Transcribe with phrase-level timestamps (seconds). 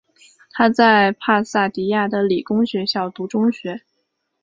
[0.53, 3.81] 他在帕萨迪娜的理工学校读中学。